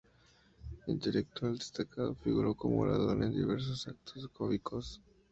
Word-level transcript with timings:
Intelectual 0.87 1.59
destacado, 1.59 2.15
figuró 2.15 2.55
como 2.55 2.79
orador 2.79 3.21
en 3.21 3.35
diversos 3.35 3.87
actos 3.87 4.27
cívicos. 4.35 4.99